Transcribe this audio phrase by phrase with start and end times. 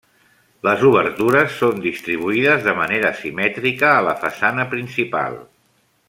[0.67, 5.37] Les obertures són distribuïdes de manera simètrica a la façana principal.